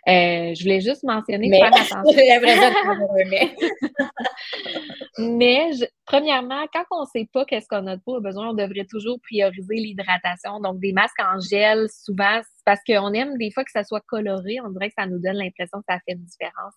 [0.07, 2.03] Euh, je voulais juste mentionner mais, faire attention.
[5.17, 5.71] mais
[6.05, 8.85] premièrement, quand on ne sait pas qu'est-ce qu'on a de peau a besoin, on devrait
[8.87, 10.59] toujours prioriser l'hydratation.
[10.59, 14.57] Donc, des masques en gel, souvent, parce qu'on aime des fois que ça soit coloré.
[14.63, 16.75] On dirait que ça nous donne l'impression que ça fait une différence.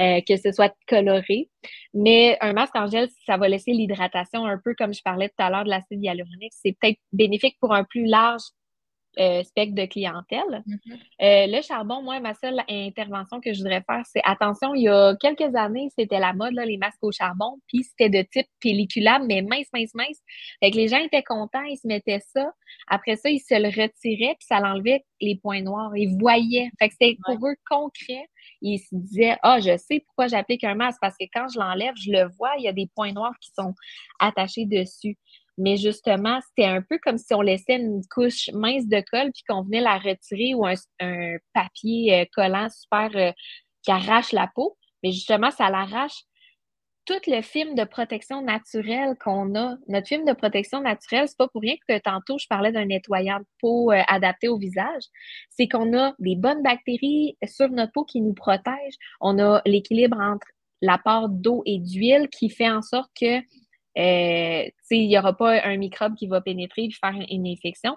[0.00, 1.50] Euh, que ce soit coloré.
[1.92, 5.44] Mais un masque en gel, ça va laisser l'hydratation un peu comme je parlais tout
[5.44, 6.52] à l'heure de l'acide hyaluronique.
[6.54, 8.40] C'est peut-être bénéfique pour un plus large
[9.18, 10.62] euh, spectre de clientèle.
[10.66, 10.92] Mm-hmm.
[11.22, 14.88] Euh, le charbon, moi, ma seule intervention que je voudrais faire, c'est attention, il y
[14.88, 18.46] a quelques années, c'était la mode, là, les masques au charbon, puis c'était de type
[18.60, 20.18] pelliculable, mais mince, mince, mince.
[20.60, 22.50] Fait que les gens étaient contents, ils se mettaient ça.
[22.88, 25.96] Après ça, ils se le retiraient, puis ça l'enlevait les points noirs.
[25.96, 26.70] Ils voyaient.
[26.78, 28.26] Fait que c'était pour eux concret.
[28.60, 31.94] Ils se disaient, ah, je sais pourquoi j'applique un masque, parce que quand je l'enlève,
[31.96, 33.74] je le vois, il y a des points noirs qui sont
[34.18, 35.16] attachés dessus.
[35.58, 39.42] Mais justement, c'était un peu comme si on laissait une couche mince de colle puis
[39.48, 40.74] qu'on venait la retirer ou un,
[41.52, 43.32] papier euh, collant super euh,
[43.82, 44.78] qui arrache la peau.
[45.02, 46.24] Mais justement, ça l'arrache
[47.04, 49.76] tout le film de protection naturelle qu'on a.
[49.88, 53.40] Notre film de protection naturelle, c'est pas pour rien que tantôt je parlais d'un nettoyant
[53.40, 55.02] de peau euh, adapté au visage.
[55.50, 58.98] C'est qu'on a des bonnes bactéries sur notre peau qui nous protègent.
[59.20, 60.46] On a l'équilibre entre
[60.80, 63.40] l'apport d'eau et d'huile qui fait en sorte que
[63.98, 67.96] euh, il n'y aura pas un microbe qui va pénétrer et faire une infection.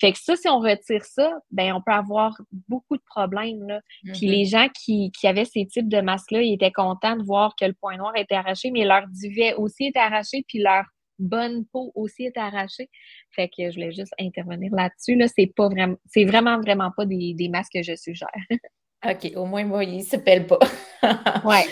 [0.00, 2.34] Fait que ça, si on retire ça, ben on peut avoir
[2.68, 3.62] beaucoup de problèmes.
[3.66, 3.80] Là.
[4.02, 4.30] Puis mm-hmm.
[4.30, 7.66] les gens qui, qui, avaient ces types de masques-là, ils étaient contents de voir que
[7.66, 10.84] le point noir était arraché, mais leur duvet aussi était arraché, puis leur
[11.18, 12.88] bonne peau aussi était arrachée.
[13.30, 15.16] Fait que je voulais juste intervenir là-dessus.
[15.16, 15.26] Là.
[15.28, 18.28] C'est pas vraiment, c'est vraiment, vraiment pas des, des masques que je suggère.
[19.02, 20.58] OK, au moins, moi, il ne s'appelle pas.
[21.44, 21.64] ouais.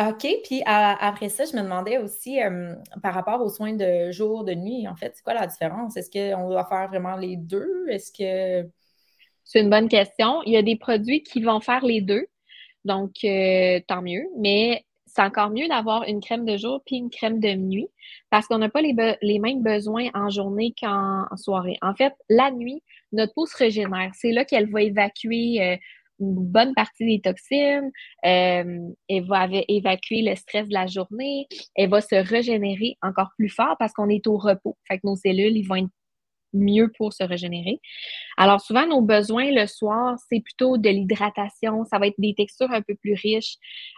[0.00, 2.38] OK, puis après ça, je me demandais aussi
[3.02, 5.96] par rapport aux soins de jour, de nuit, en fait, c'est quoi la différence?
[5.98, 7.86] Est-ce qu'on doit faire vraiment les deux?
[7.88, 8.68] Est-ce que.
[9.44, 10.42] C'est une bonne question.
[10.44, 12.26] Il y a des produits qui vont faire les deux,
[12.84, 17.08] donc euh, tant mieux, mais c'est encore mieux d'avoir une crème de jour puis une
[17.10, 17.88] crème de nuit
[18.30, 21.78] parce qu'on n'a pas les, les, mêmes besoins en journée qu'en soirée.
[21.80, 24.10] En fait, la nuit, notre peau se régénère.
[24.14, 25.76] C'est là qu'elle va évacuer euh,
[26.20, 27.90] une bonne partie des toxines,
[28.24, 28.78] euh,
[29.08, 33.76] elle va évacuer le stress de la journée, elle va se régénérer encore plus fort
[33.78, 34.76] parce qu'on est au repos.
[34.86, 35.88] Fait que nos cellules, ils vont être
[36.52, 37.80] mieux pour se régénérer.
[38.36, 42.70] Alors souvent, nos besoins le soir, c'est plutôt de l'hydratation, ça va être des textures
[42.70, 43.56] un peu plus riches.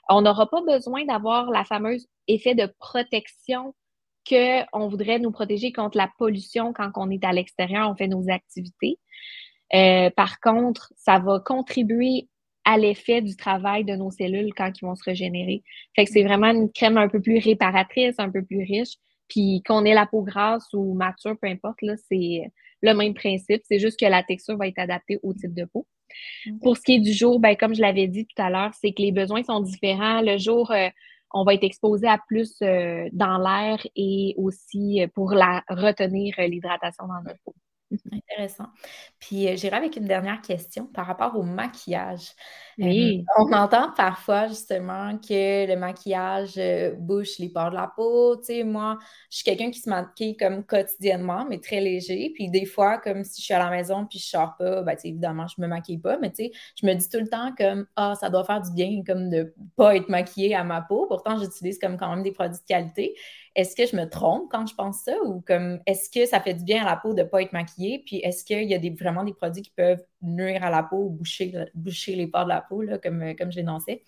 [0.09, 3.75] On n'aura pas besoin d'avoir la fameuse effet de protection
[4.29, 8.29] qu'on voudrait nous protéger contre la pollution quand on est à l'extérieur, on fait nos
[8.29, 8.99] activités.
[9.75, 12.29] Euh, par contre, ça va contribuer
[12.65, 15.63] à l'effet du travail de nos cellules quand ils vont se régénérer.
[15.97, 18.97] Fait que c'est vraiment une crème un peu plus réparatrice, un peu plus riche.
[19.29, 22.51] Puis qu'on ait la peau grasse ou mature, peu importe, là, c'est
[22.83, 23.63] le même principe.
[23.65, 25.87] C'est juste que la texture va être adaptée au type de peau.
[26.63, 28.93] Pour ce qui est du jour, ben, comme je l'avais dit tout à l'heure, c'est
[28.93, 30.21] que les besoins sont différents.
[30.21, 30.89] Le jour, euh,
[31.33, 37.07] on va être exposé à plus euh, dans l'air et aussi pour la retenir l'hydratation
[37.07, 37.55] dans notre peau.
[38.33, 38.67] Intéressant.
[39.19, 42.31] Puis euh, j'irai avec une dernière question par rapport au maquillage.
[42.81, 48.37] Euh, on entend parfois justement que le maquillage euh, bouche les pores de la peau.
[48.37, 48.99] Tu sais, moi,
[49.31, 52.31] je suis quelqu'un qui se maquille comme quotidiennement, mais très léger.
[52.35, 54.97] Puis des fois, comme si je suis à la maison puis je sors pas, ben,
[55.05, 57.87] évidemment, je me maquille pas, mais tu sais, je me dis tout le temps comme
[57.97, 61.07] Ah, ça doit faire du bien comme de pas être maquillée à ma peau.
[61.07, 63.15] Pourtant, j'utilise comme quand même des produits de qualité.
[63.57, 65.13] Est-ce que je me trompe quand je pense ça?
[65.25, 67.53] Ou comme est-ce que ça fait du bien à la peau de ne pas être
[67.53, 68.03] maquillée?
[68.07, 71.11] Puis est-ce qu'il y a vraiment des produits qui peuvent nuire à la peau ou
[71.11, 74.03] boucher, les pores de la peau, comme, comme j'énonçais?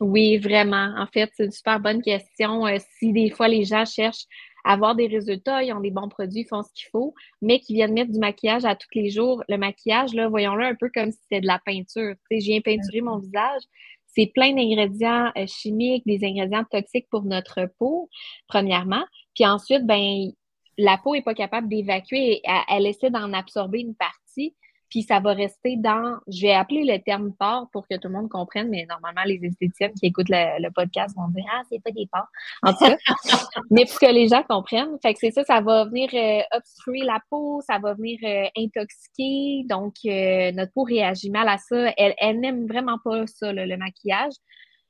[0.00, 0.94] Oui, vraiment.
[0.98, 2.66] En fait, c'est une super bonne question.
[2.66, 4.26] Euh, si des fois les gens cherchent
[4.64, 7.60] à avoir des résultats, ils ont des bons produits, ils font ce qu'il faut, mais
[7.60, 11.12] qui viennent mettre du maquillage à tous les jours, le maquillage, voyons-le un peu comme
[11.12, 12.14] si c'était de la peinture.
[12.30, 13.62] Je viens peinturer mon visage,
[14.06, 18.10] c'est plein d'ingrédients euh, chimiques, des ingrédients toxiques pour notre peau,
[18.48, 19.04] premièrement.
[19.34, 20.30] Puis ensuite, ben,
[20.78, 24.54] la peau n'est pas capable d'évacuer, elle, elle, essaie d'en absorber une partie.
[24.88, 28.14] puis ça va rester dans, je vais appeler le terme port pour que tout le
[28.14, 31.90] monde comprenne, mais normalement, les esthéticiennes qui écoutent le, podcast vont dire Ah, c'est pas
[31.90, 32.28] des ports.
[32.62, 32.96] En tout cas,
[33.70, 37.00] mais pour que les gens comprennent, fait que c'est ça, ça va venir euh, obstruer
[37.00, 41.92] la peau, ça va venir euh, intoxiquer, donc euh, notre peau réagit mal à ça.
[41.96, 44.34] Elle, elle n'aime vraiment pas ça, le maquillage.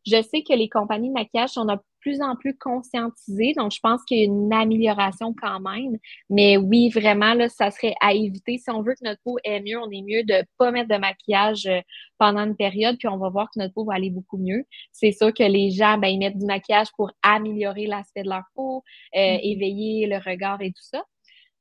[0.06, 1.66] Je sais que les compagnies de maquillage sont
[2.06, 5.98] plus en plus conscientisées, donc je pense qu'il y a une amélioration quand même.
[6.30, 8.58] Mais oui, vraiment, là, ça serait à éviter.
[8.58, 10.88] Si on veut que notre peau ait mieux, on est mieux de ne pas mettre
[10.88, 11.80] de maquillage euh,
[12.16, 14.64] pendant une période, puis on va voir que notre peau va aller beaucoup mieux.
[14.92, 18.44] C'est sûr que les gens, ben, ils mettent du maquillage pour améliorer l'aspect de leur
[18.54, 18.84] peau,
[19.16, 19.40] euh, mm-hmm.
[19.42, 21.02] éveiller le regard et tout ça.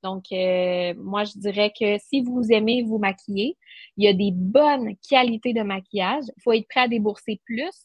[0.03, 3.58] Donc, euh, moi, je dirais que si vous aimez vous maquiller,
[3.97, 6.25] il y a des bonnes qualités de maquillage.
[6.38, 7.84] Il faut être prêt à débourser plus.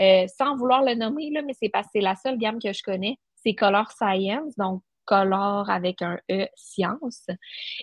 [0.00, 2.72] Euh, sans vouloir le nommer, là, mais c'est parce que c'est la seule gamme que
[2.72, 3.18] je connais.
[3.36, 7.26] C'est Color Science, donc Color avec un E Science.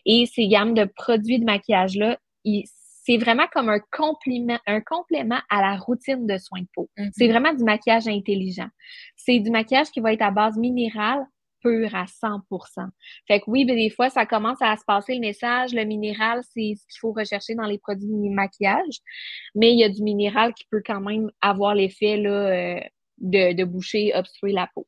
[0.06, 5.62] Et ces gammes de produits de maquillage-là, c'est vraiment comme un complément, un complément à
[5.62, 6.89] la routine de soins de peau.
[6.97, 7.12] Mm-hmm.
[7.13, 8.67] C'est vraiment du maquillage intelligent.
[9.15, 11.26] C'est du maquillage qui va être à base minérale,
[11.62, 12.88] pur à 100%
[13.28, 15.74] Fait que oui, mais des fois, ça commence à se passer le message.
[15.74, 19.00] Le minéral, c'est ce qu'il faut rechercher dans les produits de maquillage.
[19.56, 22.80] Mais il y a du minéral qui peut quand même avoir l'effet là, euh,
[23.19, 24.88] de, de boucher, obstruer la peau.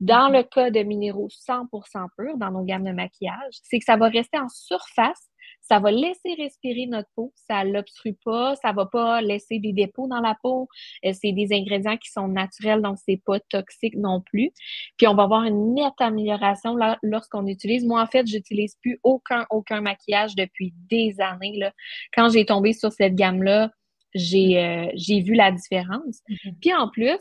[0.00, 0.36] Dans mm-hmm.
[0.36, 4.08] le cas de minéraux 100% purs, dans nos gammes de maquillage, c'est que ça va
[4.08, 5.29] rester en surface
[5.70, 10.08] ça va laisser respirer notre peau, ça l'obstrue pas, ça va pas laisser des dépôts
[10.08, 10.68] dans la peau.
[11.04, 14.50] Euh, c'est des ingrédients qui sont naturels, donc c'est pas toxique non plus.
[14.96, 17.84] Puis on va avoir une nette amélioration lorsqu'on utilise.
[17.84, 21.56] Moi, en fait, j'utilise plus aucun, aucun maquillage depuis des années.
[21.56, 21.72] Là.
[22.12, 23.70] Quand j'ai tombé sur cette gamme-là,
[24.12, 26.18] j'ai euh, j'ai vu la différence.
[26.28, 26.54] Mm-hmm.
[26.60, 27.20] Puis en plus,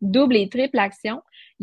[0.00, 1.20] double et triple action,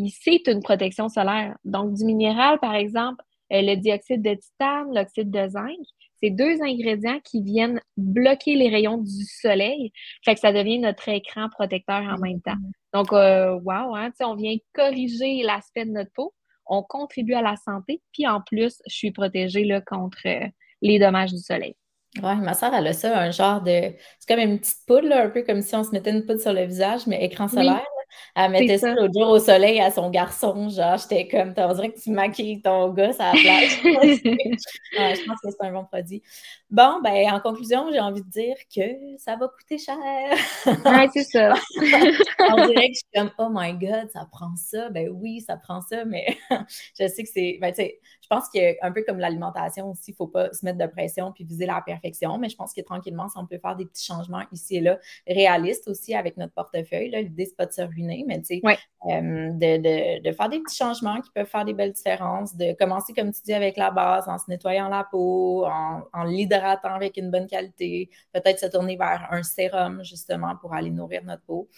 [0.10, 1.56] c'est une protection solaire.
[1.64, 5.78] Donc, du minéral, par exemple, le dioxyde de titane, l'oxyde de zinc,
[6.22, 9.92] c'est deux ingrédients qui viennent bloquer les rayons du soleil.
[10.26, 12.58] Fait que ça devient notre écran protecteur en même temps.
[12.94, 16.34] Donc, euh, wow, hein, on vient corriger l'aspect de notre peau.
[16.66, 18.02] On contribue à la santé.
[18.14, 20.48] Puis en plus, je suis protégée là, contre euh,
[20.82, 21.76] les dommages du soleil.
[22.22, 23.94] Oui, ma soeur, elle a ça, un genre de.
[24.20, 26.54] C'est comme une petite poudre, un peu comme si on se mettait une poudre sur
[26.54, 27.86] le visage, mais écran solaire.
[28.36, 30.70] Elle mettait ça, l'autre jour au soleil à son garçon.
[30.70, 33.80] Genre, j'étais comme, on dirait que tu maquilles ton gosse à la plage.
[33.84, 36.22] je pense que c'est un bon produit.
[36.70, 39.98] Bon, ben, en conclusion, j'ai envie de dire que ça va coûter cher.
[40.68, 41.54] oui, c'est ça.
[41.80, 44.90] on dirait que je suis comme, oh my God, ça prend ça.
[44.90, 46.38] Ben oui, ça prend ça, mais
[47.00, 47.58] je sais que c'est.
[47.60, 50.64] Ben, tu sais, je pense qu'un peu comme l'alimentation aussi, il ne faut pas se
[50.64, 53.58] mettre de pression puis viser la perfection, mais je pense que tranquillement, si on peut
[53.58, 57.66] faire des petits changements ici et là, réalistes aussi avec notre portefeuille, l'idée, c'est pas
[57.66, 61.74] de se mais tu sais, euh, de, faire des petits changements qui peuvent faire des
[61.74, 65.66] belles différences, de commencer, comme tu dis, avec la base, en se nettoyant la peau,
[65.66, 70.92] en, l'hydratant avec une bonne qualité, peut-être se tourner vers un sérum, justement, pour aller
[70.92, 71.70] nourrir notre peau.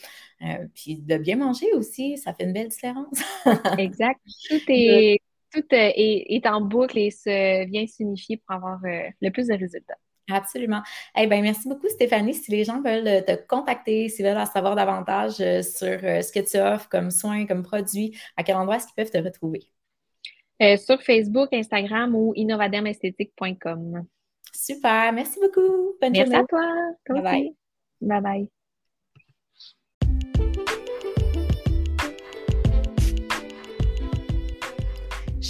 [0.42, 3.20] Euh, puis de bien manger aussi, ça fait une belle différence.
[3.78, 4.20] exact.
[4.50, 5.20] Tout est,
[5.52, 9.98] tout euh, est, en boucle et se vient s'unifier pour avoir le plus de résultats.
[10.32, 10.82] Absolument.
[11.18, 12.34] Eh ben, merci beaucoup, Stéphanie.
[12.34, 16.22] Si les gens veulent euh, te contacter, s'ils veulent en savoir davantage euh, sur euh,
[16.22, 19.18] ce que tu offres comme soins, comme produits, à quel endroit est-ce qu'ils peuvent te
[19.18, 19.62] retrouver?
[20.78, 24.06] sur Facebook, Instagram ou innovadermesthétique.com.
[24.54, 25.12] Super.
[25.12, 25.96] Merci beaucoup.
[26.00, 26.62] Bonne merci à toi.
[27.10, 28.52] Bye bye.